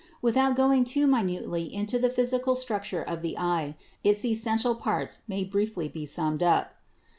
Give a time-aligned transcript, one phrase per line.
[0.19, 5.43] Without going too minutely into the physical structure of the eye, its essential parts may
[5.43, 6.73] briefly be summed up.